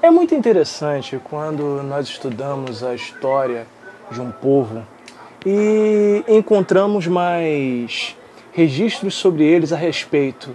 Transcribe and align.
É 0.00 0.12
muito 0.12 0.32
interessante 0.32 1.20
quando 1.24 1.82
nós 1.82 2.06
estudamos 2.06 2.84
a 2.84 2.94
história 2.94 3.66
de 4.12 4.20
um 4.20 4.30
povo 4.30 4.86
e 5.44 6.22
encontramos 6.28 7.08
mais 7.08 8.16
registros 8.52 9.16
sobre 9.16 9.42
eles 9.44 9.72
a 9.72 9.76
respeito 9.76 10.54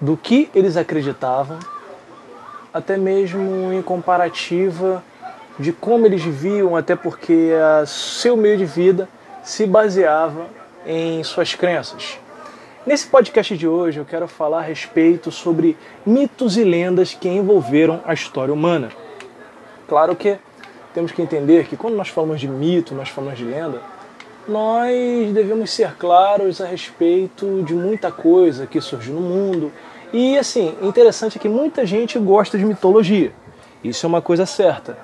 do 0.00 0.16
que 0.16 0.48
eles 0.54 0.78
acreditavam, 0.78 1.58
até 2.72 2.96
mesmo 2.96 3.70
em 3.70 3.82
comparativa 3.82 5.04
de 5.58 5.72
como 5.72 6.06
eles 6.06 6.22
viviam, 6.22 6.74
até 6.74 6.96
porque 6.96 7.50
seu 7.86 8.34
meio 8.34 8.56
de 8.56 8.64
vida 8.64 9.06
se 9.44 9.66
baseava 9.66 10.46
em 10.86 11.22
suas 11.22 11.54
crenças. 11.54 12.18
Nesse 12.86 13.06
podcast 13.08 13.54
de 13.58 13.68
hoje 13.68 14.00
eu 14.00 14.06
quero 14.06 14.26
falar 14.26 14.60
a 14.60 14.62
respeito 14.62 15.30
sobre 15.30 15.76
mitos 16.04 16.56
e 16.56 16.64
lendas 16.64 17.12
que 17.12 17.28
envolveram 17.28 18.00
a 18.06 18.14
história 18.14 18.54
humana. 18.54 18.88
Claro 19.86 20.16
que 20.16 20.38
temos 20.94 21.12
que 21.12 21.20
entender 21.20 21.66
que 21.66 21.76
quando 21.76 21.94
nós 21.94 22.08
falamos 22.08 22.40
de 22.40 22.48
mito, 22.48 22.94
nós 22.94 23.10
falamos 23.10 23.38
de 23.38 23.44
lenda, 23.44 23.82
nós 24.48 25.30
devemos 25.34 25.70
ser 25.70 25.94
claros 25.96 26.58
a 26.58 26.66
respeito 26.66 27.62
de 27.64 27.74
muita 27.74 28.10
coisa 28.10 28.66
que 28.66 28.80
surgiu 28.80 29.12
no 29.12 29.20
mundo. 29.20 29.70
E 30.10 30.38
assim, 30.38 30.74
interessante 30.80 31.36
é 31.36 31.40
que 31.40 31.50
muita 31.50 31.84
gente 31.84 32.18
gosta 32.18 32.56
de 32.56 32.64
mitologia. 32.64 33.30
Isso 33.84 34.06
é 34.06 34.08
uma 34.08 34.22
coisa 34.22 34.46
certa. 34.46 34.96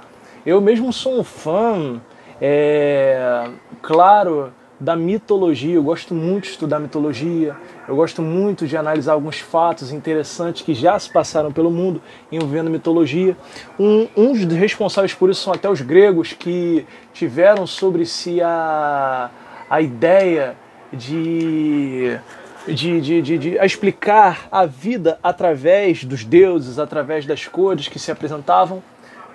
Eu 0.46 0.62
mesmo 0.62 0.90
sou 0.94 1.20
um 1.20 1.24
fã, 1.24 2.00
é, 2.40 3.50
claro, 3.82 4.50
da 4.78 4.94
mitologia. 4.94 5.74
Eu 5.74 5.82
gosto 5.82 6.14
muito 6.14 6.44
de 6.44 6.50
estudar 6.50 6.78
mitologia. 6.78 7.56
Eu 7.88 7.96
gosto 7.96 8.20
muito 8.22 8.66
de 8.66 8.76
analisar 8.76 9.12
alguns 9.12 9.38
fatos 9.40 9.92
interessantes 9.92 10.62
que 10.62 10.74
já 10.74 10.98
se 10.98 11.10
passaram 11.10 11.50
pelo 11.52 11.70
mundo 11.70 12.00
envolvendo 12.30 12.70
mitologia. 12.70 13.36
Um, 13.78 14.06
uns 14.16 14.44
dos 14.44 14.56
responsáveis 14.56 15.14
por 15.14 15.30
isso 15.30 15.42
são 15.42 15.52
até 15.52 15.68
os 15.68 15.80
gregos 15.80 16.32
que 16.32 16.86
tiveram 17.12 17.66
sobre 17.66 18.04
si 18.04 18.40
a, 18.42 19.30
a 19.68 19.80
ideia 19.80 20.56
de 20.92 22.18
de, 22.66 23.00
de, 23.00 23.22
de, 23.22 23.38
de, 23.38 23.48
explicar 23.64 24.48
a 24.50 24.66
vida 24.66 25.18
através 25.22 26.04
dos 26.04 26.24
deuses, 26.24 26.78
através 26.78 27.24
das 27.24 27.46
cores 27.46 27.86
que 27.86 27.98
se 27.98 28.10
apresentavam, 28.10 28.82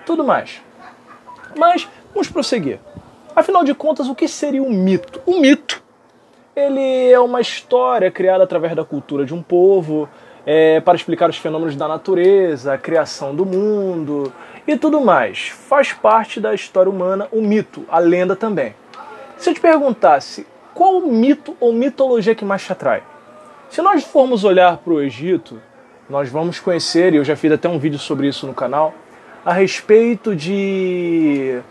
tudo 0.05 0.23
mais. 0.23 0.61
Mas 1.55 1.87
vamos 2.13 2.27
prosseguir. 2.27 2.79
Afinal 3.35 3.63
de 3.63 3.73
contas, 3.73 4.07
o 4.07 4.15
que 4.15 4.27
seria 4.27 4.61
um 4.61 4.69
mito? 4.69 5.21
O 5.25 5.39
mito 5.39 5.81
ele 6.55 7.11
é 7.11 7.19
uma 7.19 7.39
história 7.39 8.11
criada 8.11 8.43
através 8.43 8.75
da 8.75 8.83
cultura 8.83 9.25
de 9.25 9.33
um 9.33 9.41
povo 9.41 10.09
é, 10.45 10.81
para 10.81 10.97
explicar 10.97 11.29
os 11.29 11.37
fenômenos 11.37 11.75
da 11.75 11.87
natureza, 11.87 12.73
a 12.73 12.77
criação 12.77 13.33
do 13.33 13.45
mundo 13.45 14.31
e 14.67 14.75
tudo 14.75 14.99
mais. 14.99 15.49
Faz 15.49 15.93
parte 15.93 16.39
da 16.41 16.53
história 16.53 16.89
humana 16.89 17.27
o 17.31 17.41
mito, 17.41 17.85
a 17.89 17.99
lenda 17.99 18.35
também. 18.35 18.75
Se 19.37 19.49
eu 19.49 19.53
te 19.53 19.61
perguntasse 19.61 20.45
qual 20.73 20.97
o 20.97 21.11
mito 21.11 21.55
ou 21.59 21.71
mitologia 21.71 22.35
que 22.35 22.45
mais 22.45 22.63
te 22.63 22.71
atrai? 22.71 23.01
Se 23.69 23.81
nós 23.81 24.03
formos 24.03 24.43
olhar 24.43 24.77
para 24.77 24.93
o 24.93 25.01
Egito, 25.01 25.61
nós 26.09 26.29
vamos 26.29 26.59
conhecer, 26.59 27.13
e 27.13 27.17
eu 27.17 27.23
já 27.23 27.35
fiz 27.37 27.51
até 27.51 27.69
um 27.69 27.79
vídeo 27.79 27.99
sobre 27.99 28.27
isso 28.27 28.45
no 28.45 28.53
canal, 28.53 28.93
a 29.45 29.53
respeito 29.53 30.35
de 30.35 31.61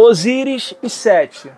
Osíris 0.00 0.74
e 0.80 0.88
Sete, 0.88 1.50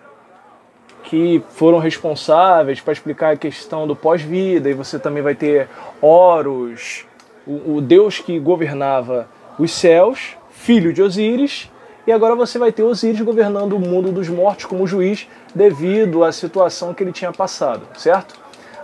que 1.03 1.43
foram 1.51 1.77
responsáveis 1.77 2.81
para 2.81 2.91
explicar 2.91 3.33
a 3.33 3.37
questão 3.37 3.85
do 3.85 3.95
pós-vida, 3.95 4.67
e 4.67 4.73
você 4.73 4.97
também 4.97 5.21
vai 5.21 5.35
ter 5.35 5.69
Horus, 6.01 7.05
o, 7.45 7.75
o 7.75 7.81
deus 7.81 8.17
que 8.17 8.39
governava 8.39 9.29
os 9.59 9.71
céus, 9.71 10.35
filho 10.49 10.91
de 10.91 11.03
Osíris, 11.03 11.69
e 12.07 12.11
agora 12.11 12.35
você 12.35 12.57
vai 12.57 12.71
ter 12.71 12.81
Osíris 12.81 13.21
governando 13.21 13.73
o 13.73 13.79
mundo 13.79 14.11
dos 14.11 14.27
mortos 14.27 14.65
como 14.65 14.87
juiz 14.87 15.27
devido 15.53 16.23
à 16.23 16.31
situação 16.31 16.95
que 16.95 17.03
ele 17.03 17.11
tinha 17.11 17.31
passado, 17.31 17.83
certo? 17.95 18.33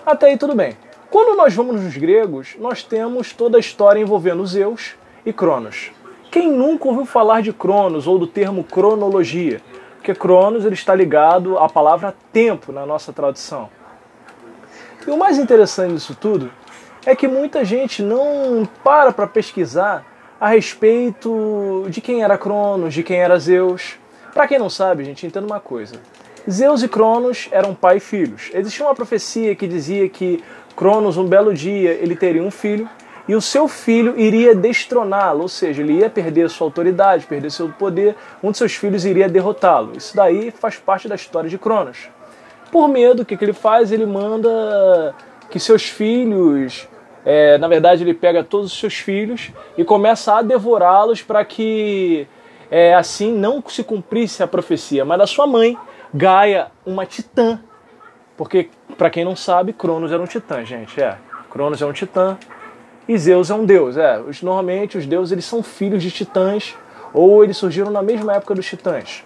Até 0.05 0.27
aí 0.27 0.37
tudo 0.37 0.53
bem. 0.53 0.77
Quando 1.09 1.35
nós 1.35 1.55
vamos 1.55 1.81
nos 1.81 1.97
gregos, 1.97 2.55
nós 2.59 2.83
temos 2.83 3.33
toda 3.33 3.57
a 3.57 3.59
história 3.59 3.99
envolvendo 3.99 4.45
Zeus 4.45 4.93
e 5.25 5.33
Cronos. 5.33 5.96
Quem 6.37 6.51
nunca 6.51 6.87
ouviu 6.87 7.03
falar 7.03 7.41
de 7.41 7.51
Cronos 7.51 8.05
ou 8.05 8.19
do 8.19 8.27
termo 8.27 8.63
cronologia? 8.63 9.59
Porque 9.95 10.13
Cronos 10.13 10.65
ele 10.65 10.75
está 10.75 10.93
ligado 10.93 11.57
à 11.57 11.67
palavra 11.67 12.13
tempo 12.31 12.71
na 12.71 12.85
nossa 12.85 13.11
tradução. 13.11 13.71
E 15.07 15.09
o 15.09 15.17
mais 15.17 15.39
interessante 15.39 15.95
disso 15.95 16.15
tudo 16.15 16.51
é 17.07 17.15
que 17.15 17.27
muita 17.27 17.65
gente 17.65 18.03
não 18.03 18.69
para 18.83 19.11
para 19.11 19.25
pesquisar 19.25 20.05
a 20.39 20.49
respeito 20.49 21.87
de 21.89 22.01
quem 22.01 22.21
era 22.21 22.37
Cronos, 22.37 22.93
de 22.93 23.01
quem 23.01 23.17
era 23.17 23.39
Zeus. 23.39 23.95
Para 24.31 24.47
quem 24.47 24.59
não 24.59 24.69
sabe, 24.69 25.05
gente, 25.05 25.25
entenda 25.25 25.47
uma 25.47 25.59
coisa. 25.59 25.95
Zeus 26.47 26.83
e 26.83 26.87
Cronos 26.87 27.49
eram 27.49 27.73
pai 27.73 27.97
e 27.97 27.99
filhos. 27.99 28.51
Existia 28.53 28.85
uma 28.85 28.93
profecia 28.93 29.55
que 29.55 29.65
dizia 29.65 30.07
que 30.07 30.43
Cronos, 30.75 31.17
um 31.17 31.25
belo 31.25 31.51
dia, 31.51 31.93
ele 31.93 32.15
teria 32.15 32.43
um 32.43 32.51
filho 32.51 32.87
e 33.27 33.35
o 33.35 33.41
seu 33.41 33.67
filho 33.67 34.17
iria 34.17 34.55
destroná-lo, 34.55 35.41
ou 35.41 35.49
seja, 35.49 35.81
ele 35.81 35.93
ia 35.93 36.09
perder 36.09 36.49
sua 36.49 36.65
autoridade, 36.67 37.25
perder 37.25 37.51
seu 37.51 37.69
poder, 37.69 38.15
um 38.41 38.51
de 38.51 38.57
seus 38.57 38.73
filhos 38.75 39.05
iria 39.05 39.27
derrotá-lo. 39.27 39.91
Isso 39.97 40.15
daí 40.15 40.49
faz 40.49 40.77
parte 40.77 41.09
da 41.09 41.15
história 41.15 41.49
de 41.49 41.57
Cronos. 41.57 42.09
Por 42.71 42.87
medo, 42.87 43.23
o 43.23 43.25
que, 43.25 43.35
que 43.35 43.43
ele 43.43 43.53
faz? 43.53 43.91
Ele 43.91 44.05
manda 44.05 45.13
que 45.49 45.59
seus 45.59 45.83
filhos, 45.83 46.87
é, 47.25 47.57
na 47.57 47.67
verdade, 47.67 48.03
ele 48.03 48.13
pega 48.13 48.43
todos 48.43 48.71
os 48.71 48.79
seus 48.79 48.95
filhos 48.95 49.51
e 49.77 49.83
começa 49.83 50.35
a 50.35 50.41
devorá-los 50.41 51.21
para 51.21 51.43
que 51.43 52.27
é, 52.71 52.93
assim 52.93 53.33
não 53.33 53.61
se 53.67 53.83
cumprisse 53.83 54.41
a 54.41 54.47
profecia. 54.47 55.03
Mas 55.03 55.19
a 55.19 55.27
sua 55.27 55.47
mãe, 55.47 55.77
Gaia, 56.13 56.67
uma 56.85 57.05
titã, 57.05 57.59
porque 58.37 58.69
para 58.97 59.09
quem 59.09 59.25
não 59.25 59.35
sabe, 59.35 59.73
Cronos 59.73 60.11
era 60.11 60.21
um 60.21 60.25
titã, 60.25 60.63
gente. 60.63 61.01
É, 61.01 61.17
Cronos 61.49 61.81
é 61.81 61.85
um 61.85 61.93
titã, 61.93 62.37
e 63.07 63.17
Zeus 63.17 63.49
é 63.49 63.53
um 63.53 63.65
deus. 63.65 63.97
É, 63.97 64.21
normalmente 64.41 64.97
os 64.97 65.05
deuses 65.05 65.31
eles 65.31 65.45
são 65.45 65.63
filhos 65.63 66.03
de 66.03 66.11
titãs 66.11 66.75
ou 67.13 67.43
eles 67.43 67.57
surgiram 67.57 67.89
na 67.89 68.01
mesma 68.01 68.35
época 68.35 68.53
dos 68.53 68.65
titãs. 68.65 69.23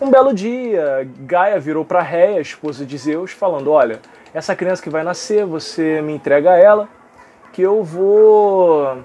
Um 0.00 0.10
belo 0.10 0.34
dia, 0.34 1.08
Gaia 1.20 1.60
virou 1.60 1.84
para 1.84 2.02
Réia, 2.02 2.40
esposa 2.40 2.84
de 2.84 2.98
Zeus, 2.98 3.30
falando: 3.30 3.70
Olha, 3.70 4.00
essa 4.34 4.56
criança 4.56 4.82
que 4.82 4.90
vai 4.90 5.04
nascer, 5.04 5.44
você 5.44 6.00
me 6.02 6.12
entrega 6.12 6.52
a 6.52 6.58
ela, 6.58 6.88
que 7.52 7.62
eu 7.62 7.84
vou 7.84 8.98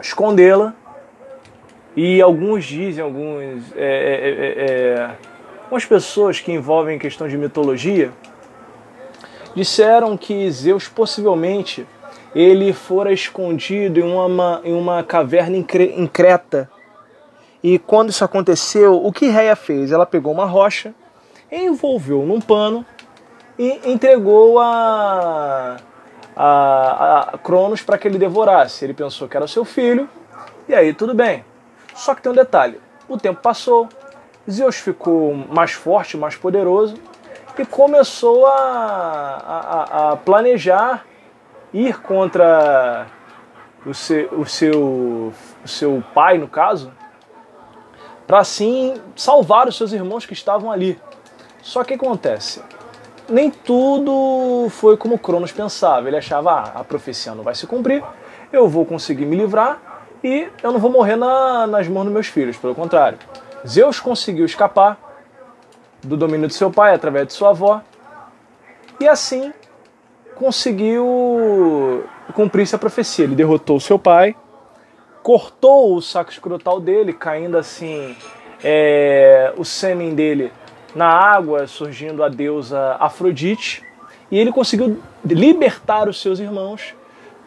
escondê-la. 0.00 0.74
E 1.96 2.22
alguns 2.22 2.64
dizem, 2.64 3.02
alguns, 3.02 3.64
é, 3.76 3.84
é, 3.84 4.28
é, 4.28 4.66
é 4.66 5.10
algumas 5.64 5.84
pessoas 5.84 6.40
que 6.40 6.52
envolvem 6.52 6.98
questão 6.98 7.26
de 7.26 7.36
mitologia, 7.36 8.12
disseram 9.54 10.16
que 10.16 10.50
Zeus 10.50 10.88
possivelmente 10.88 11.86
ele 12.34 12.72
fora 12.72 13.12
escondido 13.12 14.00
em 14.00 14.02
uma, 14.02 14.60
em 14.64 14.72
uma 14.72 15.02
caverna 15.02 15.56
em 15.56 16.06
Creta. 16.06 16.70
E 17.62 17.78
quando 17.78 18.10
isso 18.10 18.24
aconteceu, 18.24 18.94
o 19.04 19.12
que 19.12 19.28
Reia 19.28 19.54
fez? 19.54 19.92
Ela 19.92 20.06
pegou 20.06 20.32
uma 20.32 20.44
rocha, 20.44 20.94
envolveu 21.50 22.24
num 22.24 22.40
pano 22.40 22.84
e 23.58 23.80
entregou 23.84 24.58
a, 24.58 25.76
a, 26.34 27.34
a 27.34 27.38
Cronos 27.38 27.82
para 27.82 27.98
que 27.98 28.08
ele 28.08 28.18
devorasse. 28.18 28.84
Ele 28.84 28.94
pensou 28.94 29.28
que 29.28 29.36
era 29.36 29.46
seu 29.46 29.64
filho, 29.64 30.08
e 30.68 30.74
aí 30.74 30.92
tudo 30.92 31.14
bem. 31.14 31.44
Só 31.94 32.14
que 32.14 32.22
tem 32.22 32.32
um 32.32 32.34
detalhe: 32.34 32.80
o 33.08 33.16
tempo 33.16 33.40
passou, 33.40 33.88
Zeus 34.50 34.76
ficou 34.76 35.34
mais 35.34 35.72
forte, 35.72 36.16
mais 36.16 36.34
poderoso 36.34 36.96
e 37.58 37.66
começou 37.66 38.46
a, 38.46 38.50
a, 38.50 40.12
a 40.12 40.16
planejar 40.16 41.04
ir 41.72 42.00
contra 42.00 43.06
o 43.84 43.94
seu, 43.94 44.28
o 44.40 44.46
seu, 44.46 45.32
o 45.64 45.68
seu 45.68 46.02
pai, 46.14 46.38
no 46.38 46.48
caso, 46.48 46.92
para 48.26 48.38
assim 48.38 48.94
salvar 49.16 49.68
os 49.68 49.76
seus 49.76 49.92
irmãos 49.92 50.26
que 50.26 50.32
estavam 50.32 50.70
ali. 50.70 51.00
Só 51.62 51.84
que 51.84 51.94
acontece? 51.94 52.62
Nem 53.28 53.50
tudo 53.50 54.68
foi 54.70 54.96
como 54.96 55.18
Cronos 55.18 55.52
pensava. 55.52 56.08
Ele 56.08 56.16
achava, 56.16 56.52
ah, 56.52 56.80
a 56.80 56.84
profecia 56.84 57.34
não 57.34 57.44
vai 57.44 57.54
se 57.54 57.66
cumprir, 57.66 58.02
eu 58.52 58.68
vou 58.68 58.84
conseguir 58.84 59.24
me 59.24 59.36
livrar 59.36 59.80
e 60.22 60.48
eu 60.62 60.72
não 60.72 60.78
vou 60.78 60.90
morrer 60.90 61.16
na, 61.16 61.66
nas 61.66 61.88
mãos 61.88 62.04
dos 62.04 62.12
meus 62.12 62.26
filhos. 62.26 62.56
Pelo 62.56 62.74
contrário, 62.74 63.18
Zeus 63.66 64.00
conseguiu 64.00 64.44
escapar 64.44 64.98
do 66.02 66.16
domínio 66.16 66.48
de 66.48 66.54
seu 66.54 66.70
pai 66.70 66.94
através 66.94 67.28
de 67.28 67.32
sua 67.32 67.50
avó 67.50 67.80
e 69.00 69.08
assim 69.08 69.52
conseguiu 70.34 72.04
cumprir 72.34 72.62
essa 72.62 72.78
profecia. 72.78 73.24
Ele 73.24 73.34
derrotou 73.34 73.78
seu 73.80 73.98
pai, 73.98 74.34
cortou 75.22 75.94
o 75.96 76.02
saco 76.02 76.30
escrotal 76.30 76.80
dele, 76.80 77.12
caindo 77.12 77.56
assim 77.56 78.16
é, 78.62 79.52
o 79.56 79.64
sêmen 79.64 80.14
dele 80.14 80.52
na 80.94 81.06
água, 81.06 81.66
surgindo 81.66 82.22
a 82.22 82.28
deusa 82.28 82.96
Afrodite, 83.00 83.82
e 84.30 84.38
ele 84.38 84.52
conseguiu 84.52 85.00
libertar 85.24 86.08
os 86.08 86.20
seus 86.20 86.38
irmãos 86.38 86.94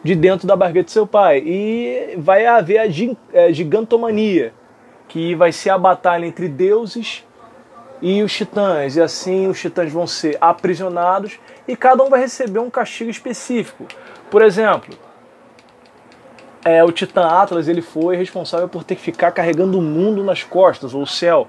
de 0.02 0.14
dentro 0.14 0.46
da 0.46 0.54
barriga 0.54 0.82
de 0.82 0.90
seu 0.90 1.06
pai. 1.06 1.42
E 1.44 2.14
vai 2.18 2.46
haver 2.46 2.78
a 2.78 2.86
é, 3.32 3.52
gigantomania, 3.52 4.52
que 5.08 5.34
vai 5.34 5.52
ser 5.52 5.70
a 5.70 5.78
batalha 5.78 6.26
entre 6.26 6.48
deuses 6.48 7.24
e 8.00 8.22
os 8.22 8.32
titãs. 8.32 8.96
E 8.96 9.00
assim 9.00 9.48
os 9.48 9.60
titãs 9.60 9.92
vão 9.92 10.06
ser 10.06 10.36
aprisionados 10.40 11.38
e 11.66 11.76
cada 11.76 12.02
um 12.02 12.08
vai 12.08 12.20
receber 12.20 12.58
um 12.58 12.70
castigo 12.70 13.10
específico. 13.10 13.86
Por 14.30 14.42
exemplo, 14.42 14.96
é, 16.64 16.82
o 16.82 16.90
Titã 16.90 17.26
Atlas 17.26 17.68
ele 17.68 17.80
foi 17.80 18.16
responsável 18.16 18.68
por 18.68 18.82
ter 18.82 18.96
que 18.96 19.02
ficar 19.02 19.30
carregando 19.30 19.78
o 19.78 19.82
mundo 19.82 20.24
nas 20.24 20.42
costas, 20.42 20.94
ou 20.94 21.02
o 21.02 21.06
céu. 21.06 21.48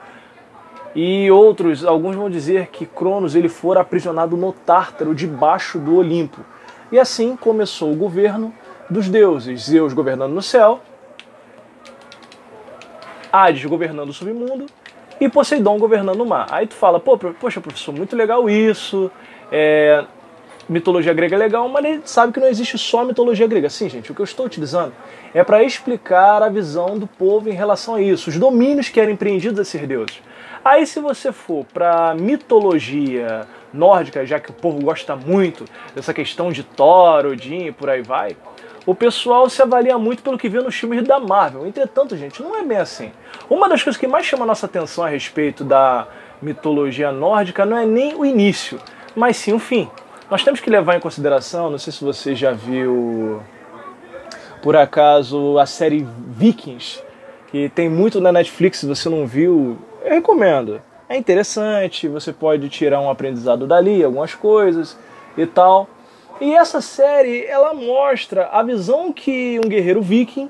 E 0.96 1.30
outros, 1.32 1.84
alguns 1.84 2.16
vão 2.16 2.30
dizer 2.30 2.68
que 2.68 2.86
Cronos 2.86 3.36
ele 3.36 3.50
for 3.50 3.78
aprisionado 3.78 4.38
no 4.38 4.54
Tártaro, 4.54 5.16
debaixo 5.16 5.80
do 5.80 5.96
Olimpo. 5.96 6.42
E 6.92 7.00
assim 7.00 7.36
começou 7.36 7.92
o 7.92 7.96
governo 7.96 8.54
dos 8.90 9.10
deuses, 9.10 9.64
Zeus 9.64 9.92
governando 9.92 10.34
no 10.34 10.42
céu, 10.42 10.80
Hades 13.32 13.66
governando 13.66 14.10
o 14.10 14.14
submundo 14.14 14.68
e 15.20 15.30
Poseidon 15.30 15.78
governando 15.78 16.22
o 16.22 16.26
mar. 16.26 16.48
Aí 16.52 16.68
tu 16.68 16.76
fala, 16.76 17.00
pô, 17.00 17.18
poxa, 17.18 17.62
professor, 17.62 17.94
muito 17.94 18.16
legal 18.16 18.50
isso, 18.50 19.12
é, 19.52 20.04
mitologia 20.70 21.14
grega 21.14 21.36
é 21.36 21.40
legal, 21.40 21.68
mas 21.70 21.86
ele 21.86 22.02
sabe 22.06 22.34
que 22.34 22.40
não 22.40 22.48
existe 22.48 22.78
só 22.78 23.04
mitologia 23.04 23.48
grega. 23.48 23.70
Sim, 23.70 23.90
gente, 23.90 24.12
o 24.12 24.16
que 24.16 24.22
eu 24.22 24.26
estou 24.26 24.46
utilizando 24.46 24.94
é 25.34 25.44
para 25.44 25.64
explicar 25.64 26.42
a 26.42 26.50
visão 26.50 26.98
do 26.98 27.08
povo 27.08 27.50
em 27.50 27.54
relação 27.54 27.96
a 27.96 28.02
isso, 28.02 28.30
os 28.30 28.38
domínios 28.38 28.90
que 28.90 29.00
eram 29.00 29.12
empreendidos 29.12 29.60
a 29.60 29.66
ser 29.66 29.88
deuses. 29.88 30.22
Aí, 30.64 30.86
se 30.86 31.00
você 31.00 31.32
for 31.32 31.66
para 31.74 32.14
mitologia 32.16 33.48
nórdica, 33.74 34.26
já 34.26 34.40
que 34.40 34.50
o 34.50 34.54
povo 34.54 34.82
gosta 34.82 35.16
muito 35.16 35.66
dessa 35.96 36.14
questão 36.14 36.52
de 36.52 36.64
Thor, 36.64 37.26
Odin 37.26 37.68
e 37.68 37.72
por 37.72 37.90
aí 37.90 38.02
vai, 38.02 38.36
o 38.86 38.96
pessoal 38.96 39.50
se 39.50 39.62
avalia 39.62 39.98
muito 39.98 40.24
pelo 40.24 40.38
que 40.38 40.48
vê 40.48 40.62
nos 40.62 40.76
filmes 40.76 41.06
da 41.06 41.20
Marvel. 41.20 41.68
Entretanto, 41.68 42.16
gente, 42.16 42.42
não 42.42 42.56
é 42.56 42.64
bem 42.64 42.78
assim. 42.78 43.12
Uma 43.50 43.68
das 43.68 43.84
coisas 43.84 44.00
que 44.00 44.08
mais 44.08 44.26
chama 44.26 44.44
a 44.44 44.48
nossa 44.48 44.66
atenção 44.66 45.04
a 45.04 45.10
respeito 45.10 45.64
da 45.64 46.08
mitologia 46.42 47.12
nórdica 47.12 47.66
não 47.66 47.78
é 47.78 47.86
nem 47.86 48.16
o 48.16 48.26
início, 48.26 48.80
mas 49.16 49.36
sim 49.36 49.52
o 49.52 49.60
fim. 49.60 49.90
Nós 50.32 50.44
temos 50.44 50.60
que 50.60 50.70
levar 50.70 50.96
em 50.96 51.00
consideração, 51.00 51.70
não 51.70 51.78
sei 51.78 51.92
se 51.92 52.04
você 52.04 52.34
já 52.34 52.52
viu 52.52 53.42
por 54.62 54.76
acaso 54.76 55.58
a 55.60 55.66
série 55.66 56.08
Vikings, 56.28 57.02
que 57.52 57.70
tem 57.70 57.90
muito 57.90 58.20
na 58.20 58.32
Netflix, 58.32 58.80
se 58.80 58.86
você 58.86 59.10
não 59.10 59.26
viu, 59.26 59.78
eu 60.04 60.12
recomendo. 60.12 60.82
É 61.10 61.16
interessante, 61.16 62.08
você 62.08 62.34
pode 62.34 62.68
tirar 62.68 63.00
um 63.00 63.10
aprendizado 63.10 63.66
dali, 63.66 64.04
algumas 64.04 64.36
coisas 64.36 64.98
e 65.38 65.46
tal. 65.46 65.88
E 66.42 66.54
essa 66.54 66.82
série, 66.82 67.46
ela 67.46 67.74
mostra 67.74 68.50
a 68.52 68.62
visão 68.62 69.14
que 69.14 69.60
um 69.64 69.70
guerreiro 69.70 70.02
viking 70.02 70.50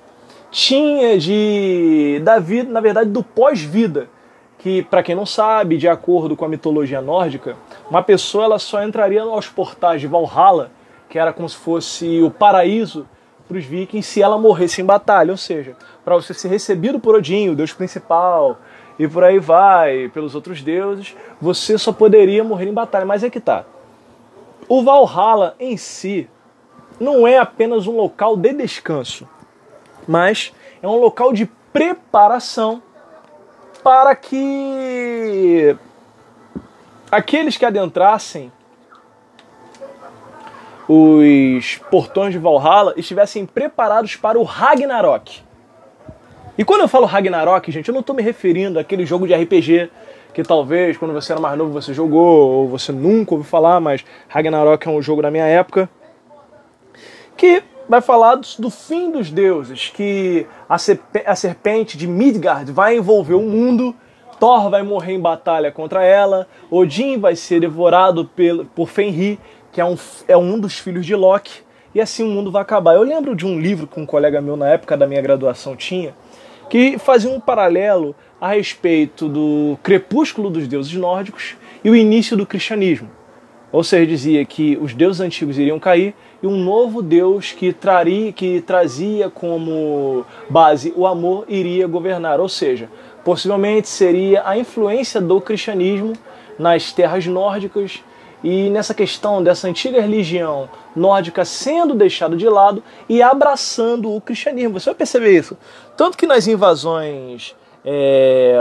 tinha 0.50 1.18
de 1.20 2.20
da 2.24 2.40
vida, 2.40 2.72
na 2.72 2.82
verdade, 2.82 3.10
do 3.10 3.22
pós-vida 3.22 4.10
que, 4.58 4.82
para 4.82 5.04
quem 5.04 5.16
não 5.16 5.26
sabe, 5.26 5.78
de 5.78 5.88
acordo 5.88 6.36
com 6.36 6.44
a 6.44 6.50
mitologia 6.50 7.02
nórdica, 7.02 7.56
uma 7.90 8.02
pessoa 8.02 8.46
ela 8.46 8.60
só 8.60 8.84
entraria 8.84 9.22
aos 9.22 9.48
portais 9.48 10.02
de 10.02 10.08
Valhalla, 10.08 10.72
que 11.08 11.20
era 11.20 11.32
como 11.32 11.48
se 11.48 11.56
fosse 11.56 12.22
o 12.22 12.32
paraíso 12.32 13.08
para 13.48 13.58
os 13.58 13.64
vikings, 13.64 14.10
se 14.10 14.22
ela 14.22 14.38
morresse 14.38 14.82
em 14.82 14.86
batalha. 14.86 15.32
Ou 15.32 15.38
seja, 15.38 15.76
para 16.04 16.16
você 16.16 16.34
ser 16.34 16.50
recebido 16.50 17.00
por 17.00 17.16
Odin, 17.16 17.50
o 17.50 17.56
deus 17.56 17.72
principal, 17.72 18.58
e 19.00 19.08
por 19.08 19.24
aí 19.24 19.40
vai, 19.40 20.10
pelos 20.10 20.34
outros 20.34 20.62
deuses, 20.62 21.16
você 21.40 21.78
só 21.78 21.92
poderia 21.92 22.44
morrer 22.44 22.68
em 22.68 22.74
batalha. 22.74 23.06
Mas 23.06 23.24
é 23.24 23.30
que 23.30 23.40
tá. 23.40 23.66
O 24.68 24.84
Valhalla 24.84 25.56
em 25.60 25.78
si 25.78 26.28
não 27.00 27.28
é 27.28 27.38
apenas 27.38 27.86
um 27.88 27.96
local 27.96 28.36
de 28.36 28.54
descanso, 28.54 29.28
mas 30.08 30.52
é 30.82 30.88
um 30.88 31.00
local 31.00 31.32
de 31.32 31.46
preparação 31.72 32.82
para 33.84 34.16
que 34.16 35.78
aqueles 37.12 37.56
que 37.56 37.66
adentrassem 37.66 38.52
os 40.88 41.78
portões 41.92 42.34
de 42.34 42.40
Valhalla 42.40 42.94
estivessem 42.98 43.46
preparados 43.46 44.16
para 44.16 44.40
o 44.40 44.44
Ragnarok. 44.44 45.47
E 46.58 46.66
quando 46.66 46.82
eu 46.82 46.88
falo 46.88 47.06
Ragnarok, 47.06 47.72
gente, 47.72 47.88
eu 47.88 47.94
não 47.94 48.02
estou 48.02 48.16
me 48.16 48.24
referindo 48.24 48.80
àquele 48.80 49.06
jogo 49.06 49.28
de 49.28 49.34
RPG 49.34 49.90
que 50.34 50.44
talvez 50.44 50.98
quando 50.98 51.14
você 51.14 51.32
era 51.32 51.42
mais 51.42 51.58
novo 51.58 51.72
você 51.72 51.94
jogou 51.94 52.50
ou 52.50 52.68
você 52.68 52.92
nunca 52.92 53.34
ouviu 53.34 53.50
falar, 53.50 53.80
mas 53.80 54.04
Ragnarok 54.28 54.88
é 54.88 54.92
um 54.92 55.02
jogo 55.02 55.22
da 55.22 55.32
minha 55.32 55.46
época 55.46 55.90
que 57.36 57.64
vai 57.88 58.02
falar 58.02 58.40
do 58.60 58.70
fim 58.70 59.12
dos 59.12 59.32
deuses, 59.32 59.90
que 59.90 60.46
a, 60.68 61.36
serpente 61.36 61.98
de 61.98 62.08
Midgard 62.08 62.72
vai 62.72 62.98
envolver 62.98 63.36
o 63.36 63.42
mundo, 63.42 63.96
Thor 64.40 64.70
vai 64.70 64.84
morrer 64.84 65.14
em 65.14 65.20
batalha 65.20 65.72
contra 65.72 66.04
ela, 66.04 66.48
Odin 66.70 67.18
vai 67.18 67.36
ser 67.36 67.62
devorado 67.62 68.30
por 68.76 68.90
Fenrir, 68.90 69.38
que 69.72 69.80
é 69.80 69.86
um, 69.86 69.96
é 70.28 70.36
um 70.36 70.60
dos 70.60 70.78
filhos 70.78 71.06
de 71.06 71.16
Loki, 71.16 71.62
e 71.96 72.02
assim 72.02 72.24
o 72.24 72.28
mundo 72.28 72.52
vai 72.52 72.62
acabar. 72.62 72.96
Eu 72.96 73.04
lembro 73.04 73.36
de 73.36 73.46
um 73.46 73.60
livro 73.60 73.88
que 73.88 74.00
um 74.00 74.06
colega 74.06 74.42
meu 74.42 74.58
na 74.58 74.68
época 74.68 74.98
da 74.98 75.08
minha 75.08 75.22
graduação 75.22 75.76
tinha, 75.76 76.14
que 76.70 76.98
fazia 76.98 77.30
um 77.30 77.40
paralelo 77.40 78.16
a 78.40 78.50
respeito 78.50 79.28
do 79.28 79.78
crepúsculo 79.82 80.50
dos 80.50 80.68
deuses 80.68 80.94
nórdicos 80.94 81.56
e 81.84 81.90
o 81.90 81.96
início 81.96 82.36
do 82.38 82.46
cristianismo. 82.46 83.10
Ou 83.72 83.84
seja, 83.84 84.06
dizia 84.06 84.46
que 84.46 84.78
os 84.82 84.94
deuses 84.94 85.20
antigos 85.20 85.58
iriam 85.58 85.80
cair 85.80 86.16
e 86.42 86.48
um 86.48 86.58
novo 86.58 87.02
Deus 87.02 87.52
que, 87.52 87.74
traria, 87.74 88.32
que 88.32 88.62
trazia 88.62 89.30
como 89.30 90.26
base 90.50 90.94
o 90.96 91.06
amor 91.06 91.46
iria 91.50 91.86
governar. 91.88 92.40
Ou 92.40 92.48
seja, 92.48 92.90
possivelmente 93.26 93.90
seria 93.90 94.44
a 94.46 94.58
influência 94.58 95.20
do 95.20 95.42
cristianismo 95.42 96.14
nas 96.58 96.94
terras 96.94 97.28
nórdicas 97.28 98.02
e 98.44 98.70
nessa 98.70 98.94
questão 98.94 99.44
dessa 99.44 99.68
antiga 99.68 100.02
religião 100.02 100.70
nórdica 100.96 101.44
sendo 101.44 101.94
deixada 101.94 102.36
de 102.36 102.48
lado 102.48 102.84
e 103.10 103.22
abraçando 103.22 104.14
o 104.14 104.22
cristianismo. 104.22 104.80
Você 104.80 104.86
vai 104.86 104.96
perceber 104.96 105.38
isso. 105.38 105.58
Tanto 105.96 106.18
que 106.18 106.28
nas 106.28 106.48
invasões, 106.48 107.56
é, 107.84 108.56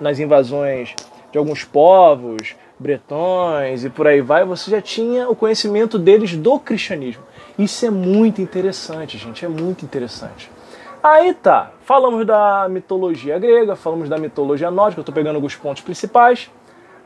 nas 0.00 0.18
invasões 0.18 0.94
de 1.30 1.38
alguns 1.38 1.64
povos, 1.64 2.54
bretões 2.78 3.84
e 3.84 3.90
por 3.90 4.06
aí 4.06 4.20
vai, 4.20 4.44
você 4.44 4.70
já 4.70 4.80
tinha 4.80 5.28
o 5.28 5.36
conhecimento 5.36 5.98
deles 5.98 6.36
do 6.36 6.58
cristianismo. 6.58 7.22
Isso 7.58 7.86
é 7.86 7.90
muito 7.90 8.40
interessante, 8.40 9.16
gente, 9.16 9.44
é 9.44 9.48
muito 9.48 9.84
interessante. 9.84 10.50
Aí 11.02 11.34
tá, 11.34 11.70
falamos 11.82 12.26
da 12.26 12.66
mitologia 12.68 13.38
grega, 13.38 13.76
falamos 13.76 14.08
da 14.08 14.16
mitologia 14.16 14.70
nórdica, 14.70 15.00
eu 15.00 15.04
tô 15.04 15.12
pegando 15.12 15.36
alguns 15.36 15.54
pontos 15.54 15.82
principais. 15.82 16.50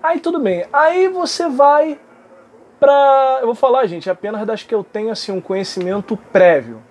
Aí 0.02 0.20
tudo 0.20 0.38
bem, 0.38 0.64
aí 0.72 1.08
você 1.08 1.48
vai 1.48 1.98
pra. 2.78 3.38
Eu 3.40 3.46
vou 3.46 3.54
falar, 3.54 3.86
gente, 3.86 4.08
apenas 4.08 4.46
das 4.46 4.62
que 4.62 4.74
eu 4.74 4.84
tenho 4.84 5.10
assim, 5.10 5.32
um 5.32 5.40
conhecimento 5.40 6.16
prévio. 6.32 6.82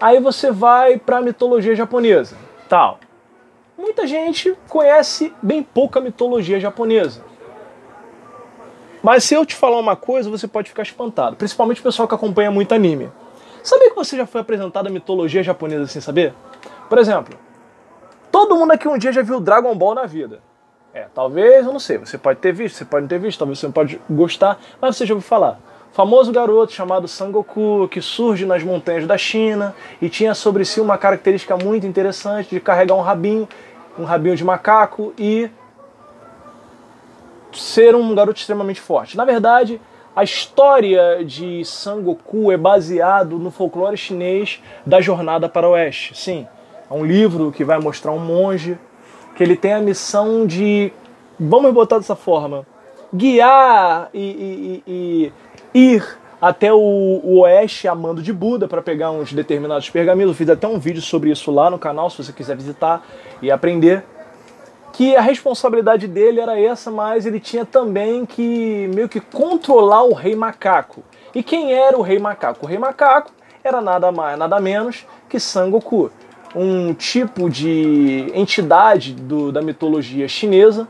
Aí 0.00 0.20
você 0.20 0.50
vai 0.50 0.98
pra 0.98 1.22
mitologia 1.22 1.74
japonesa, 1.74 2.36
tal. 2.68 2.98
Muita 3.78 4.06
gente 4.06 4.56
conhece 4.68 5.32
bem 5.40 5.62
pouca 5.62 6.00
mitologia 6.00 6.58
japonesa. 6.58 7.22
Mas 9.02 9.22
se 9.24 9.34
eu 9.34 9.46
te 9.46 9.54
falar 9.54 9.78
uma 9.78 9.94
coisa, 9.94 10.28
você 10.28 10.48
pode 10.48 10.68
ficar 10.68 10.82
espantado. 10.82 11.36
Principalmente 11.36 11.80
o 11.80 11.84
pessoal 11.84 12.08
que 12.08 12.14
acompanha 12.14 12.50
muito 12.50 12.74
anime. 12.74 13.10
Sabia 13.62 13.90
que 13.90 13.96
você 13.96 14.16
já 14.16 14.26
foi 14.26 14.40
apresentado 14.40 14.88
a 14.88 14.90
mitologia 14.90 15.42
japonesa 15.42 15.86
sem 15.86 16.02
saber? 16.02 16.34
Por 16.88 16.98
exemplo, 16.98 17.38
todo 18.32 18.56
mundo 18.56 18.72
aqui 18.72 18.88
um 18.88 18.98
dia 18.98 19.12
já 19.12 19.22
viu 19.22 19.40
Dragon 19.40 19.74
Ball 19.76 19.94
na 19.94 20.06
vida. 20.06 20.40
Talvez, 21.16 21.64
eu 21.64 21.72
não 21.72 21.80
sei, 21.80 21.96
você 21.96 22.18
pode 22.18 22.40
ter 22.40 22.52
visto, 22.52 22.76
você 22.76 22.84
pode 22.84 23.04
não 23.04 23.08
ter 23.08 23.18
visto, 23.18 23.38
talvez 23.38 23.58
você 23.58 23.64
não 23.64 23.72
pode 23.72 23.98
gostar, 24.10 24.60
mas 24.78 24.98
você 24.98 25.06
já 25.06 25.14
ouviu 25.14 25.26
falar. 25.26 25.58
Famoso 25.94 26.30
garoto 26.30 26.74
chamado 26.74 27.08
Sangoku, 27.08 27.88
que 27.90 28.02
surge 28.02 28.44
nas 28.44 28.62
montanhas 28.62 29.06
da 29.06 29.16
China 29.16 29.74
e 29.98 30.10
tinha 30.10 30.34
sobre 30.34 30.62
si 30.66 30.78
uma 30.78 30.98
característica 30.98 31.56
muito 31.56 31.86
interessante 31.86 32.50
de 32.50 32.60
carregar 32.60 32.96
um 32.96 33.00
rabinho, 33.00 33.48
um 33.98 34.04
rabinho 34.04 34.36
de 34.36 34.44
macaco 34.44 35.14
e 35.18 35.48
ser 37.50 37.94
um 37.94 38.14
garoto 38.14 38.38
extremamente 38.38 38.82
forte. 38.82 39.16
Na 39.16 39.24
verdade, 39.24 39.80
a 40.14 40.22
história 40.22 41.24
de 41.24 41.64
Sangoku 41.64 42.52
é 42.52 42.58
baseado 42.58 43.38
no 43.38 43.50
folclore 43.50 43.96
chinês 43.96 44.62
da 44.84 45.00
Jornada 45.00 45.48
para 45.48 45.66
o 45.66 45.70
Oeste. 45.70 46.14
Sim, 46.14 46.46
é 46.90 46.92
um 46.92 47.06
livro 47.06 47.50
que 47.52 47.64
vai 47.64 47.78
mostrar 47.78 48.12
um 48.12 48.18
monge 48.18 48.78
que 49.36 49.42
ele 49.42 49.54
tem 49.54 49.74
a 49.74 49.80
missão 49.80 50.46
de, 50.46 50.90
vamos 51.38 51.72
botar 51.72 51.98
dessa 51.98 52.16
forma, 52.16 52.66
guiar 53.12 54.08
e, 54.12 54.82
e, 54.86 55.32
e 55.74 55.92
ir 55.94 56.18
até 56.40 56.72
o, 56.72 56.78
o, 56.78 57.40
oeste 57.40 57.88
a 57.88 57.94
mando 57.94 58.22
de 58.22 58.32
Buda 58.32 58.68
para 58.68 58.82
pegar 58.82 59.10
uns 59.10 59.32
determinados 59.32 59.88
pergaminhos. 59.88 60.30
Eu 60.30 60.34
fiz 60.34 60.48
até 60.48 60.66
um 60.66 60.78
vídeo 60.78 61.00
sobre 61.00 61.30
isso 61.30 61.50
lá 61.50 61.70
no 61.70 61.78
canal, 61.78 62.10
se 62.10 62.22
você 62.22 62.32
quiser 62.32 62.56
visitar 62.56 63.02
e 63.40 63.50
aprender 63.50 64.04
que 64.92 65.14
a 65.14 65.20
responsabilidade 65.20 66.06
dele 66.06 66.40
era 66.40 66.58
essa, 66.58 66.90
mas 66.90 67.26
ele 67.26 67.38
tinha 67.38 67.66
também 67.66 68.24
que 68.24 68.90
meio 68.94 69.08
que 69.08 69.20
controlar 69.20 70.04
o 70.04 70.14
rei 70.14 70.34
macaco. 70.34 71.04
E 71.34 71.42
quem 71.42 71.74
era 71.74 71.98
o 71.98 72.02
rei 72.02 72.18
macaco? 72.18 72.64
O 72.64 72.68
rei 72.68 72.78
macaco 72.78 73.30
era 73.62 73.82
nada 73.82 74.10
mais, 74.10 74.38
nada 74.38 74.58
menos 74.58 75.06
que 75.28 75.38
Sangoku, 75.38 76.10
um 76.54 76.94
tipo 76.94 77.50
de 77.50 78.32
entidade 78.34 79.12
do, 79.12 79.52
da 79.52 79.60
mitologia 79.60 80.26
chinesa 80.28 80.88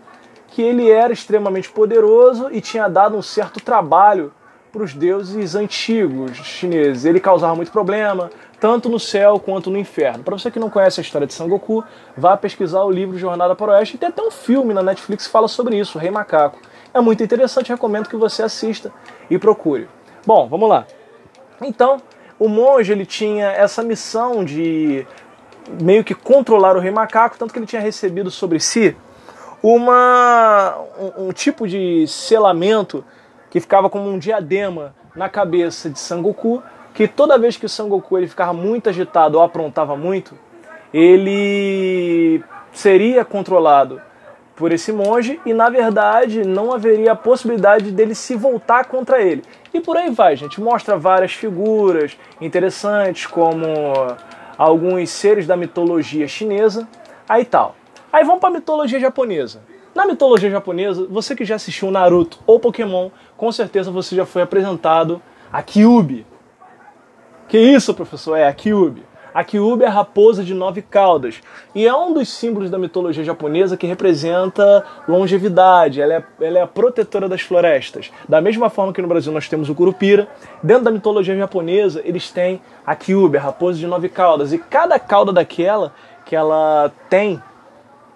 que 0.56 0.62
ele 0.62 0.90
era 0.90 1.12
extremamente 1.12 1.68
poderoso 1.68 2.48
e 2.50 2.62
tinha 2.62 2.88
dado 2.88 3.14
um 3.14 3.20
certo 3.20 3.60
trabalho 3.60 4.32
para 4.72 4.82
os 4.82 4.94
deuses 4.94 5.54
antigos 5.54 6.34
chineses. 6.38 7.04
Ele 7.04 7.20
causava 7.20 7.54
muito 7.54 7.70
problema, 7.70 8.30
tanto 8.58 8.88
no 8.88 8.98
céu 8.98 9.38
quanto 9.38 9.70
no 9.70 9.76
inferno. 9.76 10.24
Para 10.24 10.38
você 10.38 10.50
que 10.50 10.58
não 10.58 10.70
conhece 10.70 10.98
a 10.98 11.02
história 11.02 11.26
de 11.26 11.34
Sangoku, 11.34 11.84
vá 12.16 12.38
pesquisar 12.38 12.84
o 12.84 12.90
livro 12.90 13.18
Jornada 13.18 13.54
para 13.54 13.70
o 13.70 13.74
Oeste. 13.74 13.98
Tem 13.98 14.08
até 14.08 14.22
um 14.22 14.30
filme 14.30 14.72
na 14.72 14.82
Netflix 14.82 15.26
que 15.26 15.30
fala 15.30 15.46
sobre 15.46 15.78
isso, 15.78 15.98
o 15.98 16.00
Rei 16.00 16.10
Macaco. 16.10 16.58
É 16.94 17.02
muito 17.02 17.22
interessante, 17.22 17.68
recomendo 17.68 18.08
que 18.08 18.16
você 18.16 18.42
assista 18.42 18.90
e 19.28 19.38
procure. 19.38 19.86
Bom, 20.26 20.48
vamos 20.48 20.70
lá. 20.70 20.86
Então, 21.60 22.00
o 22.38 22.48
monge 22.48 22.92
ele 22.92 23.04
tinha 23.04 23.48
essa 23.48 23.82
missão 23.82 24.42
de 24.42 25.06
meio 25.82 26.02
que 26.02 26.14
controlar 26.14 26.78
o 26.78 26.80
Rei 26.80 26.90
Macaco, 26.90 27.36
tanto 27.36 27.52
que 27.52 27.58
ele 27.58 27.66
tinha 27.66 27.82
recebido 27.82 28.30
sobre 28.30 28.58
si 28.58 28.96
uma 29.66 30.78
um, 30.96 31.26
um 31.26 31.32
tipo 31.32 31.66
de 31.66 32.06
selamento 32.06 33.04
que 33.50 33.58
ficava 33.58 33.90
como 33.90 34.08
um 34.08 34.16
diadema 34.16 34.94
na 35.14 35.28
cabeça 35.28 35.90
de 35.90 35.98
Sangoku, 35.98 36.62
que 36.94 37.08
toda 37.08 37.36
vez 37.36 37.56
que 37.56 37.66
o 37.66 37.68
Sangoku 37.68 38.16
ele 38.16 38.28
ficava 38.28 38.52
muito 38.52 38.88
agitado 38.88 39.38
ou 39.38 39.42
aprontava 39.42 39.96
muito, 39.96 40.38
ele 40.94 42.44
seria 42.72 43.24
controlado 43.24 44.00
por 44.54 44.70
esse 44.70 44.92
monge 44.92 45.40
e 45.44 45.52
na 45.52 45.68
verdade 45.68 46.46
não 46.46 46.72
haveria 46.72 47.12
a 47.12 47.16
possibilidade 47.16 47.90
dele 47.90 48.14
se 48.14 48.36
voltar 48.36 48.84
contra 48.84 49.20
ele. 49.20 49.42
E 49.74 49.80
por 49.80 49.96
aí 49.96 50.10
vai, 50.10 50.36
gente. 50.36 50.60
Mostra 50.60 50.96
várias 50.96 51.32
figuras 51.32 52.16
interessantes, 52.40 53.26
como 53.26 53.66
alguns 54.56 55.10
seres 55.10 55.44
da 55.44 55.56
mitologia 55.56 56.28
chinesa, 56.28 56.86
aí 57.28 57.44
tal. 57.44 57.74
Aí 58.16 58.24
vamos 58.24 58.40
para 58.40 58.48
mitologia 58.48 58.98
japonesa. 58.98 59.60
Na 59.94 60.06
mitologia 60.06 60.48
japonesa, 60.48 61.06
você 61.06 61.36
que 61.36 61.44
já 61.44 61.56
assistiu 61.56 61.90
Naruto 61.90 62.38
ou 62.46 62.58
Pokémon, 62.58 63.10
com 63.36 63.52
certeza 63.52 63.90
você 63.90 64.16
já 64.16 64.24
foi 64.24 64.40
apresentado 64.40 65.20
a 65.52 65.62
Kyubi. 65.62 66.26
Que 67.46 67.58
isso, 67.58 67.92
professor? 67.92 68.34
É 68.36 68.48
a 68.48 68.54
Kyubi. 68.54 69.02
A 69.34 69.44
Kyubi 69.44 69.84
é 69.84 69.86
a 69.86 69.90
raposa 69.90 70.42
de 70.42 70.54
nove 70.54 70.80
caudas 70.80 71.42
e 71.74 71.86
é 71.86 71.94
um 71.94 72.14
dos 72.14 72.30
símbolos 72.30 72.70
da 72.70 72.78
mitologia 72.78 73.22
japonesa 73.22 73.76
que 73.76 73.86
representa 73.86 74.82
longevidade. 75.06 76.00
Ela 76.00 76.14
é, 76.14 76.24
ela 76.40 76.58
é 76.60 76.62
a 76.62 76.66
protetora 76.66 77.28
das 77.28 77.42
florestas. 77.42 78.10
Da 78.26 78.40
mesma 78.40 78.70
forma 78.70 78.94
que 78.94 79.02
no 79.02 79.08
Brasil 79.08 79.30
nós 79.30 79.46
temos 79.46 79.68
o 79.68 79.74
Curupira, 79.74 80.26
dentro 80.62 80.84
da 80.84 80.90
mitologia 80.90 81.36
japonesa 81.36 82.00
eles 82.02 82.30
têm 82.30 82.62
a 82.86 82.96
Kyubi, 82.96 83.36
a 83.36 83.42
raposa 83.42 83.78
de 83.78 83.86
nove 83.86 84.08
caudas. 84.08 84.54
E 84.54 84.58
cada 84.58 84.98
cauda 84.98 85.34
daquela 85.34 85.92
que 86.24 86.34
ela 86.34 86.90
tem 87.10 87.42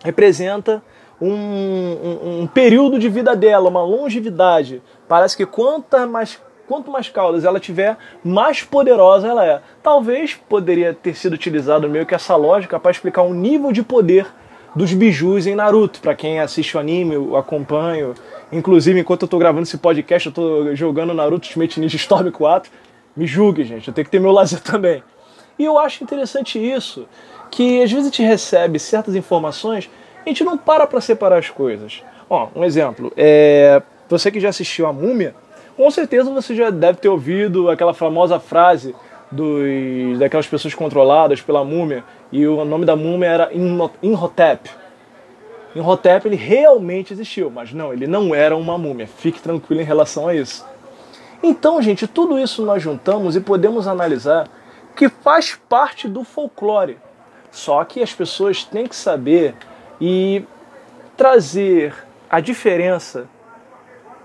representa 0.05 0.83
um, 1.21 1.31
um, 1.31 2.41
um 2.43 2.47
período 2.47 2.99
de 2.99 3.09
vida 3.09 3.37
dela, 3.37 3.69
uma 3.69 3.83
longevidade. 3.83 4.83
Parece 5.07 5.37
que 5.37 5.47
quanto 5.47 5.97
mais 6.09 6.41
quanto 6.67 6.89
mais 6.89 7.09
caudas 7.09 7.45
ela 7.45 7.59
tiver, 7.59 7.99
mais 8.23 8.63
poderosa 8.63 9.27
ela 9.27 9.45
é. 9.45 9.61
Talvez 9.83 10.35
poderia 10.35 10.95
ter 10.95 11.17
sido 11.17 11.33
utilizado 11.33 11.91
meio 11.91 12.07
que 12.07 12.15
essa 12.15 12.37
lógica 12.37 12.79
para 12.79 12.93
explicar 12.93 13.23
o 13.23 13.35
nível 13.35 13.73
de 13.73 13.83
poder 13.83 14.25
dos 14.73 14.93
bijus 14.93 15.49
em 15.49 15.57
Naruto. 15.57 16.01
Para 16.01 16.15
quem 16.15 16.39
assiste 16.39 16.77
o 16.77 16.81
anime, 16.81 17.15
eu 17.15 17.37
acompanho. 17.37 18.15
Inclusive, 18.53 19.01
enquanto 19.01 19.23
eu 19.23 19.27
estou 19.27 19.41
gravando 19.41 19.65
esse 19.65 19.79
podcast, 19.79 20.27
eu 20.27 20.31
estou 20.31 20.77
jogando 20.77 21.13
Naruto 21.13 21.49
Ultimate 21.49 21.81
Ninja 21.81 21.97
Storm 21.97 22.31
4. 22.31 22.71
Me 23.17 23.27
julgue, 23.27 23.65
gente, 23.65 23.89
eu 23.89 23.95
tenho 23.95 24.05
que 24.05 24.11
ter 24.11 24.21
meu 24.21 24.31
lazer 24.31 24.61
também. 24.63 25.03
E 25.59 25.65
eu 25.65 25.79
acho 25.79 26.03
interessante 26.03 26.59
isso, 26.59 27.07
que 27.51 27.83
às 27.83 27.91
vezes 27.91 28.07
a 28.07 28.11
gente 28.11 28.23
recebe 28.23 28.79
certas 28.79 29.15
informações, 29.15 29.91
a 30.25 30.29
gente 30.29 30.45
não 30.45 30.57
para 30.57 30.87
para 30.87 31.01
separar 31.01 31.39
as 31.39 31.51
coisas. 31.51 32.03
Ó, 32.29 32.49
um 32.55 32.65
exemplo, 32.65 33.13
é, 33.17 33.83
você 34.09 34.31
que 34.31 34.41
já 34.41 34.49
assistiu 34.49 34.87
a 34.87 34.93
Múmia, 34.93 35.35
com 35.77 35.91
certeza 35.91 36.31
você 36.31 36.55
já 36.55 36.71
deve 36.71 36.99
ter 36.99 37.09
ouvido 37.09 37.71
aquela 37.71 37.95
famosa 37.95 38.39
frase 38.39 38.95
dos, 39.31 40.19
daquelas 40.19 40.47
pessoas 40.47 40.75
controladas 40.75 41.41
pela 41.41 41.65
múmia, 41.65 42.05
e 42.33 42.47
o 42.47 42.65
nome 42.65 42.85
da 42.85 42.97
múmia 42.97 43.29
era 43.29 43.51
Imhotep. 44.03 44.71
Imhotep 45.75 46.27
ele 46.27 46.37
realmente 46.37 47.13
existiu, 47.13 47.51
mas 47.51 47.73
não, 47.73 47.93
ele 47.93 48.07
não 48.07 48.35
era 48.35 48.57
uma 48.57 48.77
múmia. 48.77 49.07
Fique 49.07 49.41
tranquilo 49.41 49.81
em 49.81 49.85
relação 49.85 50.29
a 50.29 50.35
isso. 50.35 50.67
Então, 51.43 51.81
gente, 51.81 52.07
tudo 52.07 52.39
isso 52.39 52.65
nós 52.65 52.83
juntamos 52.83 53.35
e 53.37 53.41
podemos 53.41 53.87
analisar 53.87 54.49
que 55.01 55.09
faz 55.09 55.59
parte 55.67 56.07
do 56.07 56.23
folclore. 56.25 56.99
Só 57.51 57.83
que 57.87 58.03
as 58.03 58.13
pessoas 58.13 58.65
têm 58.65 58.87
que 58.87 58.95
saber 58.95 59.57
e 59.99 60.45
trazer 61.17 61.95
a 62.29 62.39
diferença 62.39 63.27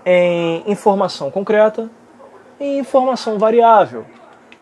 em 0.04 0.70
informação 0.70 1.30
concreta 1.30 1.90
e 2.60 2.76
informação 2.78 3.38
variável. 3.38 4.04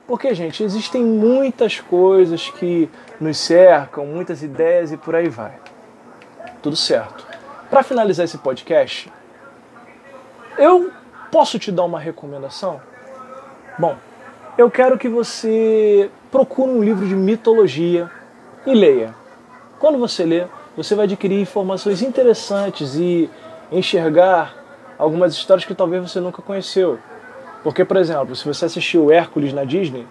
Porque, 0.07 0.33
gente, 0.37 0.63
existem 0.63 1.03
muitas 1.03 1.81
coisas 1.81 2.49
que 2.49 2.89
nos 3.21 3.37
cercam, 3.37 4.07
muitas 4.07 4.41
ideias 4.41 4.93
e 4.93 4.97
por 4.97 5.17
aí 5.17 5.29
vai. 5.29 5.59
Tudo 6.63 6.77
certo. 6.77 7.27
Para 7.69 7.83
finalizar 7.83 8.25
esse 8.25 8.39
podcast, 8.39 9.13
eu 10.57 10.93
posso 11.33 11.59
te 11.59 11.73
dar 11.73 11.83
uma 11.83 11.99
recomendação? 11.99 12.81
Bom, 13.77 13.97
eu 14.57 14.71
quero 14.71 14.97
que 14.97 15.09
você 15.09 16.11
procure 16.31 16.71
um 16.71 16.83
livro 16.83 17.07
de 17.07 17.15
mitologia 17.15 18.11
e 18.67 18.75
leia. 18.75 19.15
Quando 19.79 19.99
você 19.99 20.25
lê, 20.25 20.45
você 20.77 20.95
vai 20.95 21.05
adquirir 21.07 21.41
informações 21.41 22.03
interessantes 22.03 22.95
e 22.95 23.29
enxergar 23.71 24.55
algumas 24.99 25.35
histórias 25.35 25.65
que 25.65 25.75
talvez 25.75 26.11
você 26.11 26.21
nunca 26.21 26.41
conheceu. 26.41 26.99
Porque, 27.63 27.85
por 27.85 27.97
exemplo, 27.97 28.37
se 28.37 28.45
você 28.45 28.67
assistiu 28.67 29.11
Hércules 29.11 29.53
na 29.53 29.65
Disney, 29.65 30.07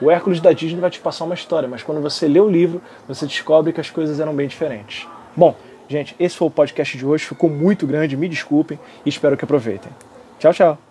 o 0.00 0.10
Hércules 0.10 0.40
da 0.40 0.52
Disney 0.52 0.80
vai 0.80 0.90
te 0.90 1.00
passar 1.00 1.24
uma 1.24 1.34
história, 1.34 1.68
mas 1.68 1.82
quando 1.82 2.00
você 2.00 2.26
lê 2.26 2.40
o 2.40 2.48
livro, 2.48 2.82
você 3.06 3.26
descobre 3.26 3.72
que 3.72 3.80
as 3.80 3.90
coisas 3.90 4.18
eram 4.18 4.34
bem 4.34 4.48
diferentes. 4.48 5.06
Bom, 5.36 5.54
gente, 5.88 6.16
esse 6.18 6.36
foi 6.36 6.48
o 6.48 6.50
podcast 6.50 6.96
de 6.96 7.06
hoje, 7.06 7.24
ficou 7.24 7.48
muito 7.48 7.86
grande, 7.86 8.16
me 8.16 8.28
desculpem 8.28 8.78
e 9.04 9.08
espero 9.08 9.36
que 9.36 9.44
aproveitem. 9.44 9.92
Tchau, 10.38 10.52
tchau. 10.52 10.83